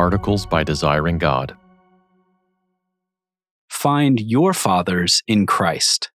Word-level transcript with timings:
Articles 0.00 0.46
by 0.46 0.64
Desiring 0.64 1.18
God. 1.18 1.54
Find 3.68 4.18
your 4.18 4.54
fathers 4.54 5.22
in 5.28 5.46
Christ. 5.46 6.10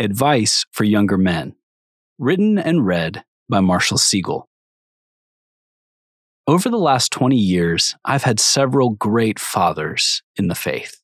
Advice 0.00 0.66
for 0.72 0.82
Younger 0.82 1.16
Men. 1.16 1.54
Written 2.18 2.58
and 2.58 2.84
read 2.84 3.22
by 3.48 3.60
Marshall 3.60 3.96
Segal. 3.96 4.46
Over 6.48 6.68
the 6.68 6.78
last 6.78 7.12
20 7.12 7.36
years, 7.36 7.94
I've 8.04 8.24
had 8.24 8.40
several 8.40 8.90
great 8.90 9.38
fathers 9.38 10.20
in 10.34 10.48
the 10.48 10.56
faith. 10.56 11.00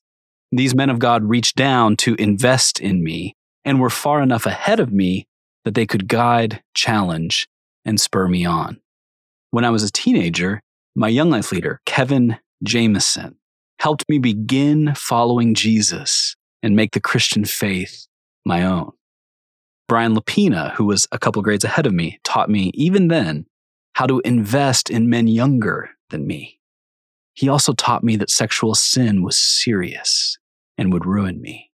These 0.51 0.75
men 0.75 0.89
of 0.89 0.99
God 0.99 1.23
reached 1.23 1.55
down 1.55 1.95
to 1.97 2.15
invest 2.15 2.81
in 2.81 3.01
me 3.01 3.37
and 3.63 3.79
were 3.79 3.89
far 3.89 4.21
enough 4.21 4.45
ahead 4.45 4.81
of 4.81 4.91
me 4.91 5.25
that 5.63 5.73
they 5.73 5.85
could 5.85 6.09
guide, 6.09 6.61
challenge, 6.73 7.47
and 7.85 7.97
spur 7.97 8.27
me 8.27 8.43
on. 8.43 8.81
When 9.51 9.63
I 9.63 9.69
was 9.69 9.83
a 9.83 9.91
teenager, 9.91 10.59
my 10.95 11.09
young 11.09 11.29
life 11.29 11.51
leader, 11.51 11.81
Kevin 11.85 12.37
Jameson, 12.63 13.35
helped 13.79 14.07
me 14.07 14.17
begin 14.17 14.95
following 14.95 15.53
Jesus 15.53 16.35
and 16.63 16.75
make 16.75 16.93
the 16.93 17.01
Christian 17.01 17.45
faith 17.45 18.07
my 18.45 18.63
own. 18.63 18.91
Brian 19.87 20.15
Lapina, 20.15 20.73
who 20.73 20.85
was 20.85 21.07
a 21.11 21.19
couple 21.19 21.41
grades 21.41 21.63
ahead 21.63 21.85
of 21.85 21.93
me, 21.93 22.19
taught 22.23 22.49
me 22.49 22.71
even 22.73 23.09
then 23.09 23.45
how 23.93 24.07
to 24.07 24.21
invest 24.25 24.89
in 24.89 25.09
men 25.09 25.27
younger 25.27 25.91
than 26.09 26.25
me. 26.25 26.59
He 27.33 27.49
also 27.49 27.73
taught 27.73 28.03
me 28.03 28.15
that 28.15 28.29
sexual 28.29 28.73
sin 28.73 29.21
was 29.21 29.37
serious 29.37 30.37
and 30.77 30.91
would 30.91 31.05
ruin 31.05 31.41
me. 31.41 31.71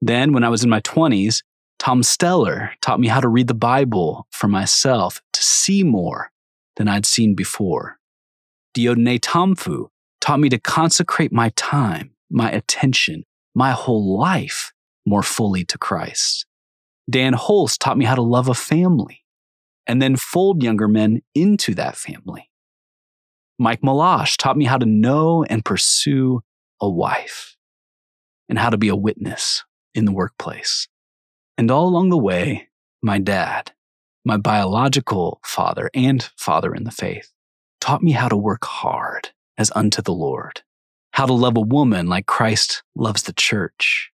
Then, 0.00 0.32
when 0.32 0.44
I 0.44 0.48
was 0.48 0.62
in 0.62 0.70
my 0.70 0.80
20s, 0.80 1.42
Tom 1.78 2.02
Steller 2.02 2.70
taught 2.80 3.00
me 3.00 3.08
how 3.08 3.20
to 3.20 3.28
read 3.28 3.48
the 3.48 3.54
Bible 3.54 4.26
for 4.30 4.48
myself 4.48 5.20
to 5.32 5.42
see 5.42 5.82
more 5.82 6.30
than 6.76 6.88
I'd 6.88 7.06
seen 7.06 7.34
before. 7.34 7.97
Dieudonné 8.76 9.18
Tamfu 9.20 9.88
taught 10.20 10.40
me 10.40 10.48
to 10.48 10.58
consecrate 10.58 11.32
my 11.32 11.50
time, 11.50 12.12
my 12.30 12.50
attention, 12.50 13.24
my 13.54 13.72
whole 13.72 14.18
life 14.18 14.72
more 15.06 15.22
fully 15.22 15.64
to 15.64 15.78
Christ. 15.78 16.46
Dan 17.10 17.32
Holst 17.32 17.80
taught 17.80 17.96
me 17.96 18.04
how 18.04 18.14
to 18.14 18.22
love 18.22 18.48
a 18.48 18.54
family 18.54 19.24
and 19.86 20.02
then 20.02 20.16
fold 20.16 20.62
younger 20.62 20.86
men 20.86 21.22
into 21.34 21.74
that 21.74 21.96
family. 21.96 22.50
Mike 23.58 23.80
Malash 23.80 24.36
taught 24.36 24.56
me 24.56 24.66
how 24.66 24.78
to 24.78 24.86
know 24.86 25.44
and 25.44 25.64
pursue 25.64 26.40
a 26.80 26.88
wife 26.88 27.56
and 28.48 28.58
how 28.58 28.70
to 28.70 28.76
be 28.76 28.88
a 28.88 28.96
witness 28.96 29.64
in 29.94 30.04
the 30.04 30.12
workplace. 30.12 30.86
And 31.56 31.70
all 31.70 31.88
along 31.88 32.10
the 32.10 32.18
way, 32.18 32.68
my 33.02 33.18
dad, 33.18 33.72
my 34.24 34.36
biological 34.36 35.40
father 35.44 35.90
and 35.94 36.22
father 36.36 36.74
in 36.74 36.84
the 36.84 36.90
faith, 36.90 37.32
taught 37.88 38.02
me 38.02 38.12
how 38.12 38.28
to 38.28 38.36
work 38.36 38.66
hard 38.66 39.30
as 39.56 39.72
unto 39.74 40.02
the 40.02 40.12
Lord, 40.12 40.60
how 41.14 41.24
to 41.24 41.32
love 41.32 41.56
a 41.56 41.62
woman 41.62 42.06
like 42.06 42.26
Christ 42.26 42.82
loves 42.94 43.22
the 43.22 43.32
church, 43.32 44.10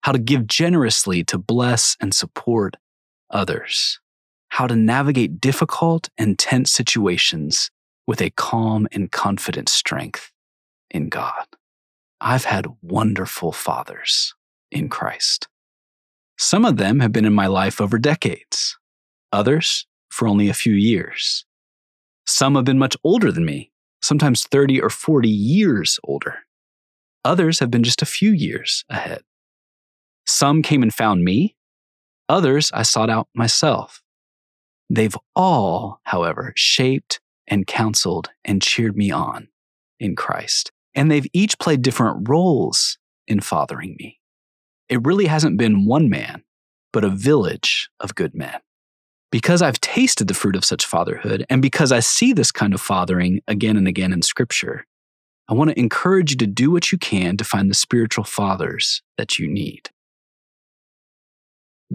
how 0.00 0.12
to 0.12 0.18
give 0.18 0.46
generously 0.46 1.22
to 1.24 1.36
bless 1.36 1.98
and 2.00 2.14
support 2.14 2.78
others, 3.28 4.00
how 4.48 4.66
to 4.66 4.74
navigate 4.74 5.38
difficult 5.38 6.08
and 6.16 6.38
tense 6.38 6.72
situations 6.72 7.70
with 8.06 8.22
a 8.22 8.30
calm 8.30 8.88
and 8.90 9.12
confident 9.12 9.68
strength 9.68 10.32
in 10.90 11.10
God. 11.10 11.44
I've 12.22 12.44
had 12.44 12.68
wonderful 12.80 13.52
fathers 13.52 14.34
in 14.70 14.88
Christ. 14.88 15.46
Some 16.38 16.64
of 16.64 16.78
them 16.78 17.00
have 17.00 17.12
been 17.12 17.26
in 17.26 17.34
my 17.34 17.48
life 17.48 17.82
over 17.82 17.98
decades, 17.98 18.78
others 19.30 19.86
for 20.08 20.26
only 20.26 20.48
a 20.48 20.54
few 20.54 20.72
years. 20.72 21.44
Some 22.30 22.54
have 22.54 22.64
been 22.64 22.78
much 22.78 22.96
older 23.02 23.32
than 23.32 23.44
me, 23.44 23.72
sometimes 24.00 24.44
30 24.44 24.80
or 24.80 24.88
40 24.88 25.28
years 25.28 25.98
older. 26.04 26.36
Others 27.24 27.58
have 27.58 27.72
been 27.72 27.82
just 27.82 28.02
a 28.02 28.06
few 28.06 28.30
years 28.30 28.84
ahead. 28.88 29.22
Some 30.28 30.62
came 30.62 30.84
and 30.84 30.94
found 30.94 31.24
me, 31.24 31.56
others 32.28 32.70
I 32.72 32.82
sought 32.82 33.10
out 33.10 33.26
myself. 33.34 34.00
They've 34.88 35.16
all, 35.34 36.00
however, 36.04 36.52
shaped 36.54 37.20
and 37.48 37.66
counseled 37.66 38.30
and 38.44 38.62
cheered 38.62 38.96
me 38.96 39.10
on 39.10 39.48
in 39.98 40.14
Christ. 40.14 40.70
And 40.94 41.10
they've 41.10 41.26
each 41.32 41.58
played 41.58 41.82
different 41.82 42.28
roles 42.28 42.96
in 43.26 43.40
fathering 43.40 43.96
me. 43.98 44.20
It 44.88 45.04
really 45.04 45.26
hasn't 45.26 45.58
been 45.58 45.84
one 45.84 46.08
man, 46.08 46.44
but 46.92 47.02
a 47.02 47.10
village 47.10 47.90
of 47.98 48.14
good 48.14 48.36
men. 48.36 48.60
Because 49.30 49.62
I've 49.62 49.80
tasted 49.80 50.28
the 50.28 50.34
fruit 50.34 50.56
of 50.56 50.64
such 50.64 50.86
fatherhood, 50.86 51.46
and 51.48 51.62
because 51.62 51.92
I 51.92 52.00
see 52.00 52.32
this 52.32 52.50
kind 52.50 52.74
of 52.74 52.80
fathering 52.80 53.40
again 53.46 53.76
and 53.76 53.86
again 53.86 54.12
in 54.12 54.22
Scripture, 54.22 54.86
I 55.48 55.54
want 55.54 55.70
to 55.70 55.78
encourage 55.78 56.32
you 56.32 56.36
to 56.38 56.46
do 56.46 56.70
what 56.70 56.92
you 56.92 56.98
can 56.98 57.36
to 57.36 57.44
find 57.44 57.70
the 57.70 57.74
spiritual 57.74 58.24
fathers 58.24 59.02
that 59.18 59.38
you 59.38 59.48
need. 59.48 59.90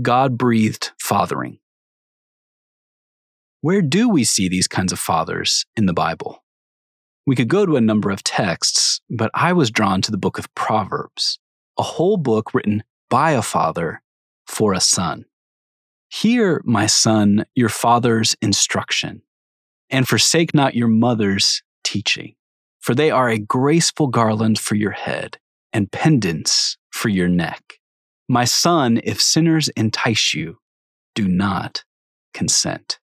God 0.01 0.37
breathed 0.37 0.91
fathering. 0.99 1.59
Where 3.61 3.81
do 3.81 4.09
we 4.09 4.23
see 4.23 4.47
these 4.47 4.67
kinds 4.67 4.91
of 4.91 4.99
fathers 4.99 5.65
in 5.75 5.85
the 5.85 5.93
Bible? 5.93 6.43
We 7.25 7.35
could 7.35 7.47
go 7.47 7.65
to 7.65 7.77
a 7.77 7.81
number 7.81 8.11
of 8.11 8.23
texts, 8.23 9.01
but 9.09 9.31
I 9.33 9.53
was 9.53 9.71
drawn 9.71 10.01
to 10.03 10.11
the 10.11 10.17
book 10.17 10.37
of 10.37 10.53
Proverbs 10.53 11.39
a 11.77 11.83
whole 11.83 12.17
book 12.17 12.53
written 12.53 12.83
by 13.09 13.31
a 13.31 13.41
father 13.41 14.01
for 14.47 14.73
a 14.73 14.79
son. 14.79 15.25
Hear, 16.21 16.61
my 16.63 16.85
son, 16.85 17.45
your 17.55 17.67
father's 17.67 18.37
instruction, 18.41 19.21
and 19.89 20.07
forsake 20.07 20.53
not 20.53 20.73
your 20.73 20.87
mother's 20.87 21.61
teaching, 21.83 22.35
for 22.79 22.95
they 22.95 23.11
are 23.11 23.27
a 23.27 23.37
graceful 23.37 24.07
garland 24.07 24.57
for 24.57 24.75
your 24.75 24.91
head 24.91 25.39
and 25.73 25.91
pendants 25.91 26.77
for 26.89 27.09
your 27.09 27.27
neck. 27.27 27.81
My 28.29 28.45
son, 28.45 29.01
if 29.03 29.21
sinners 29.21 29.67
entice 29.75 30.33
you, 30.33 30.59
do 31.15 31.27
not 31.27 31.83
consent. 32.33 32.97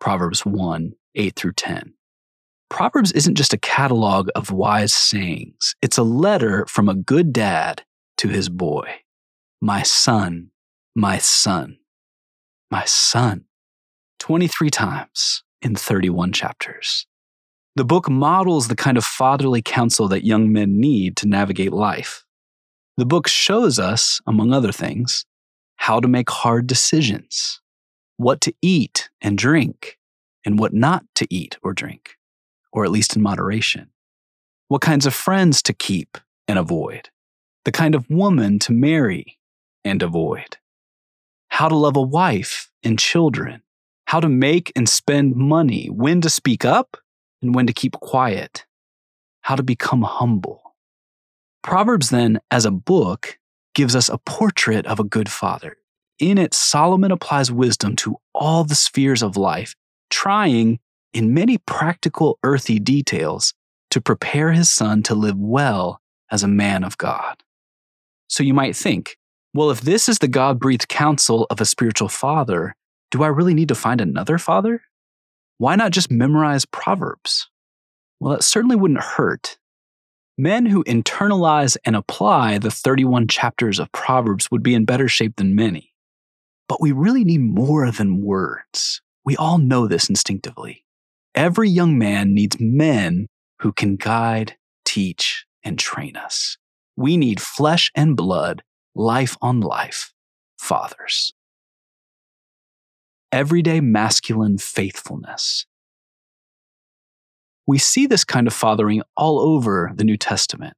Proverbs 0.00 0.44
1 0.44 0.92
8 1.14 1.36
through 1.36 1.52
10. 1.52 1.94
Proverbs 2.68 3.12
isn't 3.12 3.36
just 3.36 3.52
a 3.52 3.58
catalog 3.58 4.28
of 4.34 4.50
wise 4.50 4.92
sayings, 4.92 5.76
it's 5.80 5.98
a 5.98 6.02
letter 6.02 6.66
from 6.66 6.88
a 6.88 6.96
good 6.96 7.32
dad 7.32 7.84
to 8.16 8.26
his 8.26 8.48
boy. 8.48 8.92
My 9.60 9.84
son, 9.84 10.50
my 10.96 11.18
son, 11.18 11.78
my 12.74 12.84
son. 12.86 13.44
23 14.18 14.68
times 14.68 15.44
in 15.62 15.76
31 15.76 16.32
chapters. 16.32 17.06
The 17.76 17.84
book 17.84 18.10
models 18.10 18.66
the 18.66 18.74
kind 18.74 18.98
of 18.98 19.04
fatherly 19.04 19.62
counsel 19.62 20.08
that 20.08 20.26
young 20.26 20.52
men 20.52 20.80
need 20.80 21.16
to 21.18 21.28
navigate 21.28 21.72
life. 21.72 22.24
The 22.96 23.06
book 23.06 23.28
shows 23.28 23.78
us, 23.78 24.20
among 24.26 24.52
other 24.52 24.72
things, 24.72 25.24
how 25.76 26.00
to 26.00 26.08
make 26.08 26.28
hard 26.28 26.66
decisions, 26.66 27.60
what 28.16 28.40
to 28.40 28.52
eat 28.60 29.08
and 29.22 29.38
drink, 29.38 29.96
and 30.44 30.58
what 30.58 30.74
not 30.74 31.04
to 31.14 31.32
eat 31.32 31.56
or 31.62 31.74
drink 31.74 32.16
or 32.72 32.84
at 32.84 32.90
least 32.90 33.14
in 33.14 33.22
moderation, 33.22 33.88
what 34.66 34.80
kinds 34.80 35.06
of 35.06 35.14
friends 35.14 35.62
to 35.62 35.72
keep 35.72 36.18
and 36.48 36.58
avoid, 36.58 37.08
the 37.64 37.70
kind 37.70 37.94
of 37.94 38.10
woman 38.10 38.58
to 38.58 38.72
marry 38.72 39.38
and 39.84 40.02
avoid, 40.02 40.56
how 41.54 41.68
to 41.68 41.76
love 41.76 41.94
a 41.94 42.02
wife 42.02 42.68
and 42.82 42.98
children, 42.98 43.62
how 44.06 44.18
to 44.18 44.28
make 44.28 44.72
and 44.74 44.88
spend 44.88 45.36
money, 45.36 45.86
when 45.86 46.20
to 46.20 46.28
speak 46.28 46.64
up 46.64 46.96
and 47.40 47.54
when 47.54 47.64
to 47.64 47.72
keep 47.72 47.92
quiet, 47.92 48.66
how 49.42 49.54
to 49.54 49.62
become 49.62 50.02
humble. 50.02 50.74
Proverbs, 51.62 52.10
then, 52.10 52.40
as 52.50 52.64
a 52.64 52.72
book, 52.72 53.38
gives 53.72 53.94
us 53.94 54.08
a 54.08 54.18
portrait 54.18 54.84
of 54.86 54.98
a 54.98 55.04
good 55.04 55.28
father. 55.28 55.76
In 56.18 56.38
it, 56.38 56.54
Solomon 56.54 57.12
applies 57.12 57.52
wisdom 57.52 57.94
to 57.96 58.16
all 58.34 58.64
the 58.64 58.74
spheres 58.74 59.22
of 59.22 59.36
life, 59.36 59.76
trying 60.10 60.80
in 61.12 61.34
many 61.34 61.58
practical 61.58 62.36
earthy 62.42 62.80
details 62.80 63.54
to 63.92 64.00
prepare 64.00 64.50
his 64.50 64.72
son 64.72 65.04
to 65.04 65.14
live 65.14 65.38
well 65.38 66.00
as 66.32 66.42
a 66.42 66.48
man 66.48 66.82
of 66.82 66.98
God. 66.98 67.44
So 68.26 68.42
you 68.42 68.54
might 68.54 68.74
think, 68.74 69.16
well, 69.54 69.70
if 69.70 69.80
this 69.80 70.08
is 70.08 70.18
the 70.18 70.28
God 70.28 70.58
breathed 70.58 70.88
counsel 70.88 71.46
of 71.48 71.60
a 71.60 71.64
spiritual 71.64 72.08
father, 72.08 72.74
do 73.10 73.22
I 73.22 73.28
really 73.28 73.54
need 73.54 73.68
to 73.68 73.74
find 73.76 74.00
another 74.00 74.36
father? 74.36 74.82
Why 75.58 75.76
not 75.76 75.92
just 75.92 76.10
memorize 76.10 76.64
Proverbs? 76.64 77.48
Well, 78.18 78.32
that 78.32 78.42
certainly 78.42 78.74
wouldn't 78.74 79.00
hurt. 79.00 79.58
Men 80.36 80.66
who 80.66 80.82
internalize 80.84 81.76
and 81.84 81.94
apply 81.94 82.58
the 82.58 82.70
31 82.70 83.28
chapters 83.28 83.78
of 83.78 83.92
Proverbs 83.92 84.50
would 84.50 84.64
be 84.64 84.74
in 84.74 84.84
better 84.84 85.06
shape 85.06 85.36
than 85.36 85.54
many. 85.54 85.92
But 86.68 86.80
we 86.80 86.90
really 86.90 87.22
need 87.22 87.42
more 87.42 87.92
than 87.92 88.22
words. 88.22 89.00
We 89.24 89.36
all 89.36 89.58
know 89.58 89.86
this 89.86 90.08
instinctively. 90.08 90.84
Every 91.36 91.68
young 91.68 91.96
man 91.96 92.34
needs 92.34 92.58
men 92.58 93.28
who 93.60 93.72
can 93.72 93.94
guide, 93.94 94.56
teach, 94.84 95.46
and 95.62 95.78
train 95.78 96.16
us. 96.16 96.58
We 96.96 97.16
need 97.16 97.40
flesh 97.40 97.92
and 97.94 98.16
blood, 98.16 98.62
life 98.94 99.36
on 99.42 99.60
life, 99.60 100.12
fathers. 100.58 101.32
Everyday 103.32 103.80
masculine 103.80 104.58
faithfulness. 104.58 105.66
We 107.66 107.78
see 107.78 108.06
this 108.06 108.24
kind 108.24 108.46
of 108.46 108.52
fathering 108.52 109.02
all 109.16 109.40
over 109.40 109.90
the 109.94 110.04
New 110.04 110.16
Testament. 110.16 110.74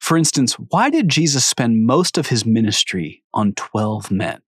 For 0.00 0.18
instance, 0.18 0.54
why 0.54 0.90
did 0.90 1.08
Jesus 1.08 1.46
spend 1.46 1.86
most 1.86 2.18
of 2.18 2.26
his 2.26 2.44
ministry 2.44 3.22
on 3.32 3.54
12 3.54 4.10
men? 4.10 4.40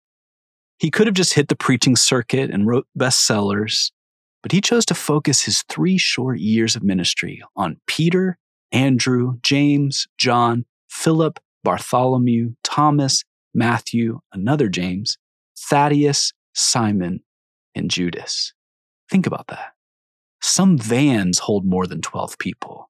He 0.79 0.91
could 0.91 1.07
have 1.07 1.15
just 1.15 1.33
hit 1.33 1.49
the 1.49 1.57
preaching 1.57 1.97
circuit 1.97 2.51
and 2.51 2.67
wrote 2.67 2.87
bestsellers, 2.99 3.91
but 4.43 4.53
he 4.53 4.61
chose 4.61 4.85
to 4.87 4.95
focus 4.95 5.43
his 5.43 5.63
three 5.63 5.97
short 5.97 6.39
years 6.39 6.77
of 6.77 6.83
ministry 6.83 7.43
on 7.57 7.81
Peter, 7.87 8.37
Andrew, 8.73 9.39
James, 9.43 10.07
John, 10.19 10.67
Philip, 10.89 11.41
Bartholomew, 11.67 12.55
Thomas, 12.63 13.25
Matthew, 13.53 14.21
another 14.33 14.69
James, 14.69 15.19
Thaddeus, 15.59 16.33
Simon, 16.55 17.25
and 17.75 17.91
Judas. 17.91 18.55
Think 19.11 19.27
about 19.27 19.49
that. 19.49 19.73
Some 20.41 20.79
vans 20.79 21.41
hold 21.41 21.67
more 21.67 21.89
than 21.89 22.01
12 22.01 22.39
people, 22.39 22.89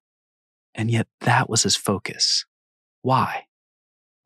and 0.75 0.91
yet 0.91 1.07
that 1.21 1.49
was 1.49 1.63
his 1.63 1.75
focus. 1.75 2.45
Why? 3.01 3.45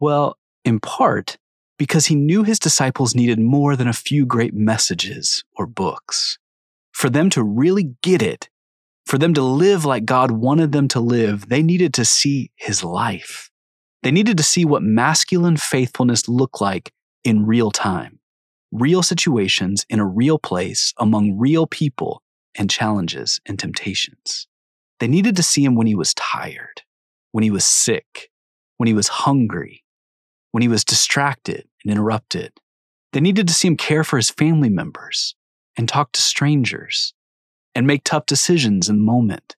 Well, 0.01 0.38
in 0.65 0.81
part, 0.81 1.38
because 1.80 2.07
he 2.07 2.15
knew 2.15 2.44
his 2.44 2.59
disciples 2.59 3.15
needed 3.15 3.39
more 3.39 3.77
than 3.77 3.88
a 3.88 3.94
few 3.94 4.25
great 4.25 4.54
messages 4.54 5.45
or 5.56 5.65
books. 5.65 6.38
For 6.92 7.09
them 7.09 7.30
to 7.30 7.42
really 7.42 7.95
get 8.04 8.21
it, 8.21 8.50
for 9.06 9.18
them 9.18 9.33
to 9.33 9.42
live 9.42 9.86
like 9.86 10.04
God 10.04 10.31
wanted 10.31 10.74
them 10.74 10.89
to 10.89 11.00
live, 11.00 11.47
they 11.47 11.63
needed 11.63 11.94
to 11.94 12.04
see 12.04 12.51
his 12.57 12.83
life. 12.83 13.50
They 14.03 14.12
needed 14.12 14.38
to 14.38 14.44
see 14.44 14.65
what 14.65 14.83
masculine 14.83 15.57
faithfulness 15.57 16.27
looked 16.27 16.59
like 16.59 16.92
in 17.24 17.45
real 17.45 17.71
time, 17.71 18.19
real 18.71 19.03
situations 19.03 19.86
in 19.89 20.00
a 20.00 20.06
real 20.06 20.39
place 20.39 20.94
among 20.98 21.38
real 21.38 21.68
people 21.68 22.24
and 22.56 22.69
challenges 22.69 23.39
and 23.45 23.59
temptations. 23.59 24.48
They 25.00 25.07
needed 25.07 25.36
to 25.36 25.44
see 25.44 25.63
him 25.63 25.75
when 25.75 25.88
he 25.88 25.95
was 25.95 26.13
tired, 26.15 26.81
when 27.31 27.44
he 27.44 27.51
was 27.51 27.65
sick, 27.65 28.30
when 28.77 28.88
he 28.88 28.94
was 28.94 29.07
hungry, 29.07 29.83
when 30.51 30.62
he 30.62 30.68
was 30.68 30.83
distracted 30.83 31.68
and 31.83 31.92
interrupted. 31.92 32.54
They 33.13 33.19
needed 33.19 33.47
to 33.47 33.54
see 33.54 33.68
him 33.68 33.77
care 33.77 34.04
for 34.04 34.18
his 34.18 34.30
family 34.30 34.69
members 34.69 35.36
and 35.77 35.88
talk 35.88 36.12
to 36.13 36.21
strangers 36.21 37.13
and 37.75 37.88
make 37.88 38.04
tough 38.04 38.25
decisions 38.25 38.89
in 38.89 38.97
the 38.97 39.04
moment. 39.04 39.56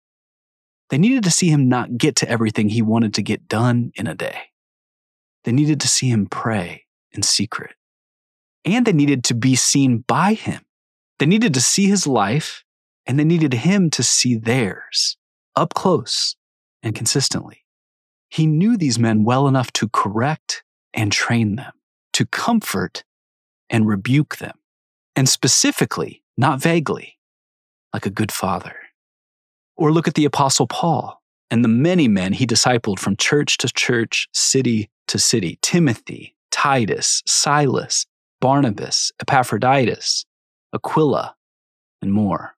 They 0.94 1.00
needed 1.00 1.24
to 1.24 1.32
see 1.32 1.50
him 1.50 1.70
not 1.70 1.98
get 1.98 2.18
to 2.18 2.30
everything 2.30 2.70
he 2.70 2.84
wanted 2.84 3.16
to 3.16 3.24
get 3.24 3.48
done 3.48 3.92
in 3.96 4.06
a 4.06 4.14
day. 4.14 4.38
They 5.44 5.52
needed 5.52 5.82
to 5.82 5.88
see 5.88 6.08
him 6.08 6.28
pray 6.28 6.84
in 7.12 7.24
secret. 7.24 7.72
And 8.64 8.86
they 8.86 8.94
needed 8.94 9.24
to 9.24 9.34
be 9.34 9.56
seen 9.56 10.04
by 10.08 10.36
him. 10.36 10.62
They 11.18 11.26
needed 11.26 11.56
to 11.56 11.62
see 11.62 11.88
his 11.88 12.06
life 12.06 12.64
and 13.08 13.18
they 13.18 13.24
needed 13.24 13.56
him 13.56 13.90
to 13.90 14.04
see 14.04 14.36
theirs 14.36 15.18
up 15.56 15.74
close 15.74 16.36
and 16.84 16.94
consistently. 16.94 17.66
He 18.30 18.46
knew 18.46 18.78
these 18.78 19.00
men 19.00 19.24
well 19.24 19.48
enough 19.48 19.74
to 19.74 19.90
correct 19.90 20.64
and 20.94 21.12
train 21.12 21.56
them, 21.56 21.74
to 22.12 22.28
comfort 22.28 23.04
and 23.68 23.88
rebuke 23.88 24.38
them, 24.38 24.60
and 25.16 25.28
specifically, 25.28 26.22
not 26.38 26.62
vaguely, 26.62 27.18
like 27.96 28.06
a 28.06 28.12
good 28.12 28.32
father. 28.32 28.76
Or 29.84 29.92
look 29.92 30.08
at 30.08 30.14
the 30.14 30.24
Apostle 30.24 30.66
Paul 30.66 31.22
and 31.52 31.62
the 31.62 31.68
many 31.68 32.08
men 32.08 32.32
he 32.32 32.48
discipled 32.48 33.00
from 33.00 33.18
church 33.18 33.58
to 33.58 33.68
church, 33.68 34.30
city 34.32 34.90
to 35.10 35.20
city 35.20 35.60
Timothy, 35.62 36.38
Titus, 36.52 37.22
Silas, 37.28 38.06
Barnabas, 38.40 39.12
Epaphroditus, 39.20 40.24
Aquila, 40.74 41.36
and 42.02 42.14
more. 42.14 42.56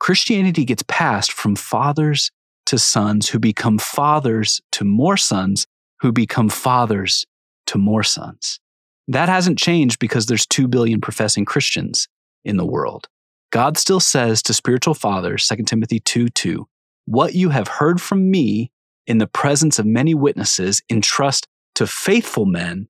Christianity 0.00 0.64
gets 0.64 0.82
passed 0.88 1.32
from 1.32 1.54
fathers 1.54 2.30
to 2.64 2.78
sons 2.78 3.28
who 3.28 3.38
become 3.38 3.76
fathers 3.76 4.62
to 4.72 4.86
more 4.86 5.18
sons 5.18 5.66
who 6.00 6.12
become 6.12 6.48
fathers 6.48 7.26
to 7.66 7.76
more 7.76 8.02
sons. 8.02 8.58
That 9.06 9.28
hasn't 9.28 9.58
changed 9.58 9.98
because 9.98 10.24
there's 10.24 10.46
2 10.46 10.66
billion 10.66 11.02
professing 11.02 11.44
Christians 11.44 12.08
in 12.42 12.56
the 12.56 12.64
world. 12.64 13.06
God 13.50 13.78
still 13.78 14.00
says 14.00 14.42
to 14.42 14.54
spiritual 14.54 14.94
fathers, 14.94 15.46
2 15.48 15.64
Timothy 15.64 16.00
2 16.00 16.28
2, 16.28 16.68
what 17.06 17.34
you 17.34 17.48
have 17.50 17.68
heard 17.68 18.00
from 18.00 18.30
me 18.30 18.70
in 19.06 19.18
the 19.18 19.26
presence 19.26 19.78
of 19.78 19.86
many 19.86 20.14
witnesses, 20.14 20.82
entrust 20.90 21.48
to 21.74 21.86
faithful 21.86 22.44
men 22.44 22.88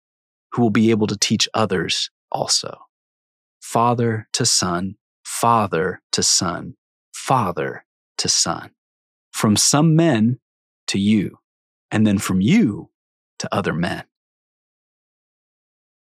who 0.53 0.63
will 0.63 0.71
be 0.71 0.91
able 0.91 1.07
to 1.07 1.17
teach 1.17 1.49
others 1.55 2.11
also. 2.33 2.77
Father 3.61 4.29
to 4.33 4.45
son, 4.45 4.97
father 5.25 6.03
to 6.11 6.23
son, 6.23 6.75
father 7.13 7.85
to 8.17 8.29
son. 8.29 8.71
From 9.31 9.57
some 9.57 9.95
men 9.95 10.41
to 10.89 10.99
you, 10.99 11.39
and 11.93 12.05
then 12.05 12.19
from 12.19 12.41
you 12.41 12.91
to 13.39 13.55
other 13.55 13.73
men. 13.73 14.05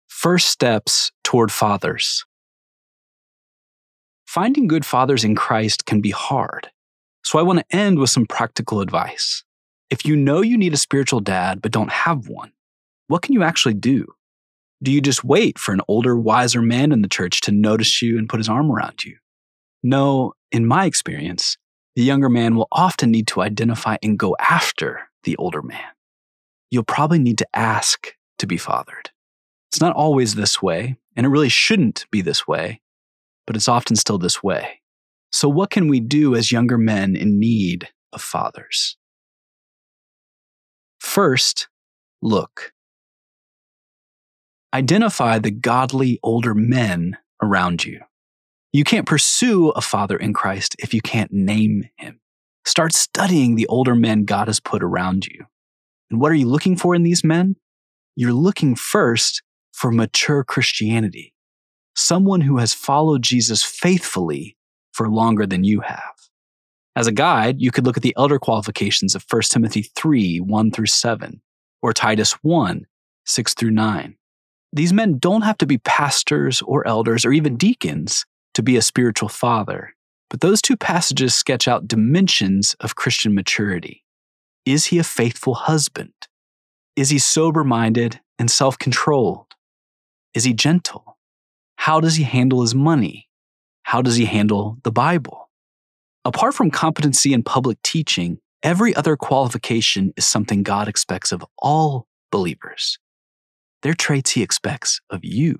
First 0.07 0.47
steps 0.47 1.11
toward 1.23 1.51
fathers. 1.51 2.25
Finding 4.35 4.67
good 4.67 4.85
fathers 4.85 5.23
in 5.23 5.33
Christ 5.33 5.85
can 5.85 6.01
be 6.01 6.09
hard. 6.09 6.69
So 7.23 7.39
I 7.39 7.41
want 7.41 7.59
to 7.59 7.73
end 7.73 7.99
with 7.99 8.09
some 8.09 8.25
practical 8.25 8.81
advice. 8.81 9.45
If 9.89 10.05
you 10.05 10.17
know 10.17 10.41
you 10.41 10.57
need 10.57 10.73
a 10.73 10.77
spiritual 10.77 11.21
dad 11.21 11.61
but 11.61 11.71
don't 11.71 11.89
have 11.89 12.27
one, 12.27 12.51
what 13.07 13.21
can 13.21 13.31
you 13.31 13.43
actually 13.43 13.75
do? 13.75 14.07
Do 14.83 14.91
you 14.91 14.99
just 14.99 15.23
wait 15.23 15.57
for 15.57 15.71
an 15.71 15.79
older, 15.87 16.19
wiser 16.19 16.61
man 16.61 16.91
in 16.91 17.01
the 17.01 17.07
church 17.07 17.39
to 17.43 17.53
notice 17.53 18.01
you 18.01 18.17
and 18.17 18.27
put 18.27 18.41
his 18.41 18.49
arm 18.49 18.69
around 18.69 19.05
you? 19.05 19.15
No, 19.81 20.33
in 20.51 20.65
my 20.65 20.83
experience, 20.83 21.57
the 21.95 22.03
younger 22.03 22.27
man 22.27 22.57
will 22.57 22.67
often 22.73 23.11
need 23.11 23.27
to 23.27 23.41
identify 23.41 23.95
and 24.03 24.19
go 24.19 24.35
after 24.37 25.03
the 25.23 25.37
older 25.37 25.61
man. 25.61 25.93
You'll 26.71 26.83
probably 26.83 27.19
need 27.19 27.37
to 27.37 27.47
ask 27.53 28.13
to 28.39 28.45
be 28.45 28.57
fathered. 28.57 29.11
It's 29.69 29.79
not 29.79 29.95
always 29.95 30.35
this 30.35 30.61
way, 30.61 30.97
and 31.15 31.25
it 31.25 31.29
really 31.29 31.47
shouldn't 31.47 32.05
be 32.11 32.19
this 32.19 32.45
way, 32.45 32.81
but 33.47 33.55
it's 33.55 33.67
often 33.67 33.95
still 33.95 34.17
this 34.17 34.41
way. 34.43 34.81
So, 35.31 35.49
what 35.49 35.69
can 35.69 35.87
we 35.87 35.99
do 35.99 36.35
as 36.35 36.51
younger 36.51 36.77
men 36.77 37.15
in 37.15 37.39
need 37.39 37.89
of 38.13 38.21
fathers? 38.21 38.97
First, 40.99 41.67
look. 42.21 42.71
Identify 44.73 45.39
the 45.39 45.51
godly 45.51 46.19
older 46.23 46.53
men 46.53 47.17
around 47.41 47.85
you. 47.85 48.01
You 48.73 48.83
can't 48.83 49.05
pursue 49.05 49.69
a 49.69 49.81
father 49.81 50.17
in 50.17 50.33
Christ 50.33 50.75
if 50.79 50.93
you 50.93 51.01
can't 51.01 51.31
name 51.31 51.83
him. 51.97 52.19
Start 52.65 52.93
studying 52.93 53.55
the 53.55 53.67
older 53.67 53.95
men 53.95 54.25
God 54.25 54.47
has 54.47 54.59
put 54.59 54.83
around 54.83 55.27
you. 55.27 55.45
And 56.09 56.19
what 56.19 56.31
are 56.31 56.35
you 56.35 56.47
looking 56.47 56.75
for 56.75 56.95
in 56.95 57.03
these 57.03 57.23
men? 57.23 57.55
You're 58.15 58.33
looking 58.33 58.75
first 58.75 59.43
for 59.71 59.91
mature 59.91 60.43
Christianity, 60.43 61.34
someone 61.95 62.41
who 62.41 62.57
has 62.57 62.73
followed 62.73 63.21
Jesus 63.21 63.63
faithfully 63.63 64.57
for 64.91 65.09
longer 65.09 65.45
than 65.45 65.63
you 65.63 65.81
have. 65.81 66.13
As 66.95 67.07
a 67.07 67.11
guide, 67.11 67.59
you 67.59 67.71
could 67.71 67.85
look 67.85 67.97
at 67.97 68.03
the 68.03 68.15
elder 68.17 68.39
qualifications 68.39 69.15
of 69.15 69.25
1 69.29 69.41
Timothy 69.43 69.83
3 69.95 70.39
1 70.39 70.71
through 70.71 70.85
7, 70.85 71.41
or 71.81 71.93
Titus 71.93 72.33
1 72.43 72.85
6 73.25 73.53
through 73.55 73.71
9. 73.71 74.15
These 74.71 74.93
men 74.93 75.17
don't 75.19 75.41
have 75.41 75.57
to 75.59 75.65
be 75.65 75.77
pastors 75.79 76.61
or 76.61 76.87
elders 76.87 77.25
or 77.25 77.31
even 77.31 77.57
deacons 77.57 78.25
to 78.53 78.63
be 78.63 78.77
a 78.77 78.81
spiritual 78.81 79.29
father, 79.29 79.93
but 80.29 80.41
those 80.41 80.61
two 80.61 80.77
passages 80.77 81.33
sketch 81.33 81.67
out 81.67 81.87
dimensions 81.87 82.75
of 82.79 82.95
Christian 82.95 83.33
maturity. 83.33 84.03
Is 84.65 84.85
he 84.85 84.97
a 84.97 85.03
faithful 85.03 85.53
husband? 85.53 86.13
Is 86.95 87.09
he 87.09 87.19
sober 87.19 87.63
minded 87.63 88.21
and 88.39 88.49
self 88.49 88.77
controlled? 88.77 89.47
Is 90.33 90.43
he 90.43 90.53
gentle? 90.53 91.14
How 91.85 91.99
does 91.99 92.15
he 92.15 92.23
handle 92.23 92.61
his 92.61 92.73
money? 92.73 93.29
How 93.83 94.01
does 94.01 94.15
he 94.15 94.25
handle 94.25 94.79
the 94.81 94.91
Bible? 94.91 95.51
Apart 96.25 96.55
from 96.55 96.71
competency 96.71 97.31
in 97.31 97.43
public 97.43 97.79
teaching, 97.83 98.39
every 98.63 98.95
other 98.95 99.15
qualification 99.15 100.11
is 100.17 100.25
something 100.25 100.63
God 100.63 100.87
expects 100.87 101.31
of 101.31 101.45
all 101.59 102.07
believers. 102.31 102.97
They're 103.83 103.93
traits 103.93 104.31
he 104.31 104.41
expects 104.41 104.99
of 105.11 105.19
you. 105.23 105.59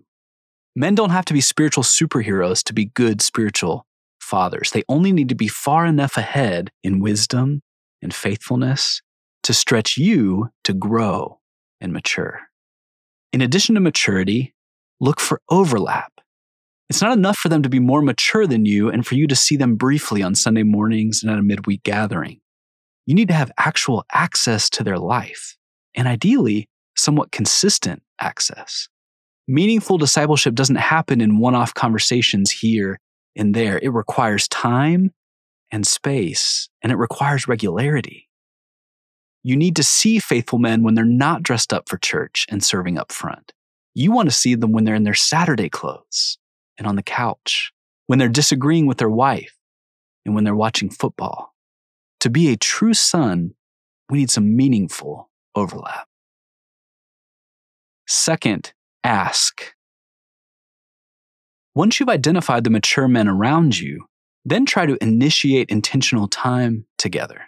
Men 0.76 0.96
don't 0.96 1.12
have 1.12 1.26
to 1.26 1.34
be 1.36 1.42
spiritual 1.42 1.84
superheroes 1.84 2.64
to 2.64 2.74
be 2.74 2.86
good 2.86 3.22
spiritual 3.22 3.86
fathers. 4.20 4.72
They 4.72 4.82
only 4.90 5.12
need 5.12 5.30
to 5.30 5.36
be 5.36 5.48
far 5.48 5.86
enough 5.86 6.18
ahead 6.18 6.72
in 6.84 7.02
wisdom 7.02 7.62
and 8.02 8.12
faithfulness 8.12 9.04
to 9.44 9.54
stretch 9.54 9.96
you 9.96 10.50
to 10.64 10.74
grow 10.74 11.40
and 11.80 11.94
mature. 11.94 12.40
In 13.32 13.42
addition 13.42 13.76
to 13.76 13.80
maturity, 13.80 14.56
look 15.00 15.20
for 15.20 15.40
overlap 15.50 16.15
it's 16.90 17.02
not 17.02 17.18
enough 17.18 17.38
for 17.38 17.50
them 17.50 17.64
to 17.64 17.70
be 17.70 17.80
more 17.80 18.02
mature 18.02 18.46
than 18.46 18.66
you 18.66 18.90
and 18.90 19.06
for 19.06 19.16
you 19.16 19.28
to 19.28 19.36
see 19.36 19.58
them 19.58 19.76
briefly 19.76 20.22
on 20.22 20.36
Sunday 20.36 20.64
mornings 20.64 21.24
and 21.24 21.32
at 21.32 21.40
a 21.40 21.44
midweek 21.44 21.84
gathering. 21.84 22.40
You 23.06 23.16
need 23.16 23.28
to 23.30 23.34
have 23.34 23.52
actual 23.58 24.06
access 24.12 24.70
to 24.72 24.84
their 24.84 24.98
life, 24.98 25.58
and 25.96 26.08
ideally, 26.08 26.68
somewhat 26.96 27.32
consistent 27.32 28.02
access. 28.20 28.88
Meaningful 29.48 29.98
discipleship 29.98 30.56
doesn't 30.56 30.78
happen 30.78 31.22
in 31.22 31.40
one 31.40 31.56
off 31.56 31.74
conversations 31.74 32.50
here 32.50 33.00
and 33.36 33.54
there. 33.54 33.80
It 33.80 33.90
requires 33.90 34.48
time 34.48 35.12
and 35.72 35.86
space, 35.86 36.70
and 36.82 36.92
it 36.92 36.96
requires 36.96 37.48
regularity. 37.48 38.28
You 39.44 39.56
need 39.56 39.76
to 39.76 39.84
see 39.84 40.18
faithful 40.18 40.58
men 40.58 40.82
when 40.82 40.96
they're 40.96 41.06
not 41.06 41.44
dressed 41.44 41.74
up 41.74 41.88
for 41.88 41.98
church 41.98 42.48
and 42.50 42.64
serving 42.64 42.98
up 42.98 43.12
front. 43.12 43.54
You 43.94 44.12
want 44.12 44.30
to 44.30 44.36
see 44.36 44.56
them 44.56 44.72
when 44.72 44.84
they're 44.84 44.96
in 44.96 45.04
their 45.04 45.14
Saturday 45.14 45.70
clothes 45.70 46.40
and 46.78 46.88
on 46.88 46.96
the 46.96 47.04
couch, 47.04 47.72
when 48.08 48.20
they're 48.20 48.30
disagreeing 48.30 48.86
with 48.88 48.98
their 48.98 49.10
wife, 49.10 49.58
and 50.26 50.34
when 50.34 50.44
they're 50.44 50.56
watching 50.56 50.90
football. 50.90 51.54
To 52.22 52.30
be 52.30 52.52
a 52.52 52.58
true 52.58 52.94
son, 52.94 53.54
we 54.10 54.20
need 54.20 54.32
some 54.32 54.56
meaningful 54.56 55.30
overlap. 55.54 56.08
Second, 58.08 58.74
ask. 59.04 59.74
Once 61.74 62.00
you've 62.00 62.10
identified 62.10 62.64
the 62.64 62.70
mature 62.70 63.08
men 63.08 63.28
around 63.28 63.78
you, 63.78 64.06
then 64.46 64.66
try 64.66 64.86
to 64.86 64.98
initiate 65.02 65.70
intentional 65.70 66.28
time 66.28 66.86
together. 66.98 67.42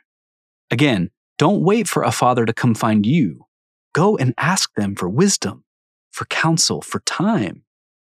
Again, 0.71 1.11
don't 1.37 1.61
wait 1.61 1.87
for 1.87 2.03
a 2.03 2.11
father 2.11 2.45
to 2.45 2.53
come 2.53 2.75
find 2.75 3.05
you. 3.05 3.45
Go 3.93 4.17
and 4.17 4.33
ask 4.37 4.73
them 4.75 4.95
for 4.95 5.07
wisdom, 5.07 5.63
for 6.11 6.25
counsel, 6.25 6.81
for 6.81 6.99
time, 7.01 7.63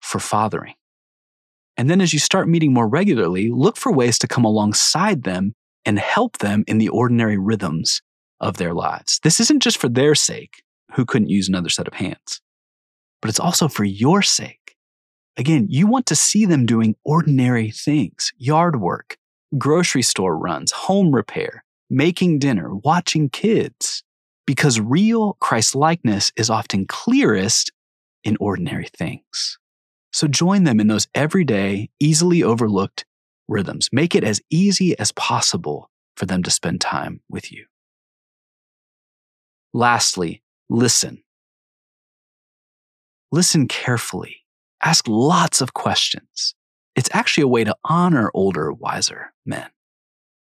for 0.01 0.19
fathering. 0.19 0.75
And 1.81 1.89
then 1.89 2.03
as 2.03 2.13
you 2.13 2.19
start 2.19 2.47
meeting 2.47 2.75
more 2.75 2.87
regularly, 2.87 3.49
look 3.51 3.79
for 3.79 3.91
ways 3.91 4.19
to 4.19 4.29
come 4.29 4.45
alongside 4.45 5.23
them 5.23 5.55
and 5.87 5.99
help 5.99 6.37
them 6.37 6.63
in 6.67 6.77
the 6.77 6.91
ordinary 6.91 7.39
rhythms 7.39 8.03
of 8.39 8.59
their 8.59 8.75
lives. 8.75 9.19
This 9.25 9.41
isn't 9.41 9.63
just 9.63 9.79
for 9.79 9.89
their 9.89 10.15
sake, 10.15 10.63
who 10.93 11.07
couldn't 11.07 11.31
use 11.31 11.49
another 11.49 11.71
set 11.71 11.89
of 11.89 11.95
hands, 11.95 12.43
but 13.23 13.31
it's 13.31 13.41
also 13.41 13.67
for 13.67 13.85
your 13.85 14.21
sake. 14.21 14.77
Again, 15.39 15.69
you 15.71 15.87
want 15.87 16.05
to 16.09 16.15
see 16.15 16.45
them 16.45 16.67
doing 16.67 16.97
ordinary 17.03 17.71
things 17.71 18.31
yard 18.37 18.79
work, 18.79 19.17
grocery 19.57 20.03
store 20.03 20.37
runs, 20.37 20.73
home 20.73 21.15
repair, 21.15 21.65
making 21.89 22.41
dinner, 22.41 22.75
watching 22.75 23.31
kids, 23.31 24.05
because 24.47 24.79
real 24.79 25.39
Christ 25.41 25.75
likeness 25.75 26.31
is 26.37 26.51
often 26.51 26.85
clearest 26.85 27.73
in 28.23 28.37
ordinary 28.39 28.91
things. 28.99 29.59
So 30.13 30.27
join 30.27 30.65
them 30.65 30.81
in 30.81 30.89
those 30.89 31.09
everyday, 31.15 31.91
easily 32.01 32.43
overlooked 32.43 33.05
rhythms. 33.49 33.89
Make 33.93 34.15
it 34.15 34.25
as 34.25 34.41
easy 34.51 34.99
as 34.99 35.13
possible 35.13 35.91
for 36.17 36.27
them 36.27 36.43
to 36.43 36.51
spend 36.51 36.81
time 36.81 37.21
with 37.29 37.53
you. 37.53 37.67
Lastly, 39.73 40.43
listen. 40.69 41.23
Listen 43.33 43.69
carefully. 43.69 44.39
Ask 44.83 45.07
lots 45.07 45.61
of 45.61 45.75
questions. 45.75 46.55
It's 46.97 47.11
actually 47.13 47.43
a 47.43 47.49
way 47.49 47.65
to 47.65 47.77
honor 47.85 48.31
older, 48.35 48.73
wiser 48.73 49.33
men. 49.47 49.69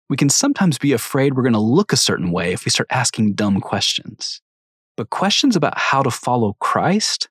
We 0.09 0.17
can 0.17 0.29
sometimes 0.29 0.79
be 0.79 0.91
afraid 0.91 1.35
we're 1.35 1.43
going 1.43 1.53
to 1.53 1.59
look 1.59 1.93
a 1.93 1.97
certain 1.97 2.31
way 2.31 2.51
if 2.51 2.65
we 2.65 2.71
start 2.71 2.87
asking 2.89 3.33
dumb 3.33 3.61
questions. 3.61 4.41
But 4.97 5.11
questions 5.11 5.55
about 5.55 5.77
how 5.77 6.01
to 6.01 6.09
follow 6.09 6.55
Christ, 6.59 7.29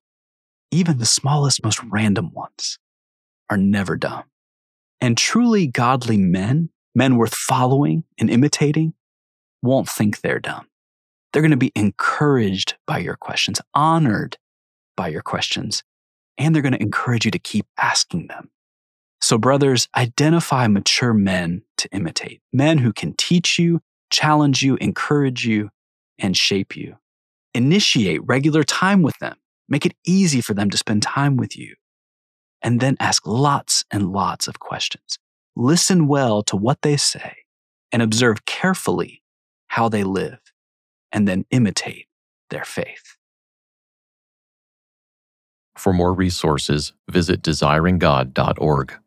even 0.71 0.99
the 0.99 1.07
smallest, 1.07 1.65
most 1.65 1.83
random 1.85 2.33
ones, 2.33 2.79
are 3.51 3.57
never 3.57 3.97
dumb. 3.97 4.25
And 5.01 5.17
truly 5.17 5.67
godly 5.67 6.17
men, 6.17 6.71
men 6.95 7.17
worth 7.17 7.35
following 7.35 8.05
and 8.19 8.31
imitating, 8.31 8.95
won't 9.63 9.89
think 9.89 10.21
they're 10.21 10.41
dumb. 10.41 10.67
They're 11.33 11.43
going 11.43 11.51
to 11.51 11.57
be 11.57 11.73
encouraged 11.75 12.77
by 12.87 12.99
your 12.99 13.17
questions, 13.17 13.61
honored 13.75 14.39
by 14.97 15.09
your 15.09 15.23
questions, 15.23 15.83
and 16.37 16.55
they're 16.55 16.63
going 16.63 16.73
to 16.73 16.83
encourage 16.83 17.25
you 17.25 17.31
to 17.31 17.39
keep 17.39 17.67
asking 17.79 18.29
them. 18.29 18.51
So, 19.21 19.37
brothers, 19.37 19.89
identify 19.97 20.69
mature 20.69 21.13
men 21.13 21.63
to 21.79 21.89
imitate, 21.93 22.41
men 22.53 22.79
who 22.79 22.93
can 22.93 23.15
teach 23.15 23.59
you, 23.59 23.81
challenge 24.11 24.63
you, 24.63 24.77
encourage 24.77 25.45
you, 25.45 25.71
and 26.19 26.37
shape 26.37 26.77
you. 26.77 26.97
Initiate 27.55 28.25
regular 28.25 28.63
time 28.63 29.03
with 29.03 29.19
them. 29.19 29.37
Make 29.69 29.87
it 29.87 29.95
easy 30.07 30.41
for 30.41 30.55
them 30.55 30.71
to 30.71 30.77
spend 30.77 31.03
time 31.03 31.37
with 31.37 31.57
you. 31.57 31.75
And 32.63 32.81
then 32.81 32.97
ask 32.99 33.27
lots 33.27 33.85
and 33.91 34.13
lots 34.13 34.49
of 34.49 34.59
questions. 34.59 35.19
Listen 35.55 36.07
well 36.07 36.43
to 36.45 36.57
what 36.57 36.83
they 36.83 36.97
say 36.97 37.37
and 37.93 38.03
observe 38.03 38.45
carefully 38.45 39.23
how 39.69 39.89
they 39.89 40.03
live, 40.03 40.41
and 41.13 41.29
then 41.29 41.45
imitate 41.51 42.07
their 42.51 42.65
faith. 42.65 43.17
For 45.77 45.93
more 45.93 46.13
resources, 46.13 46.93
visit 47.09 47.43
desiringgod.org. 47.43 48.99